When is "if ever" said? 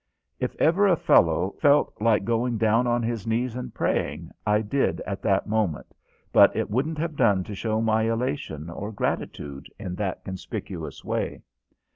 0.39-0.87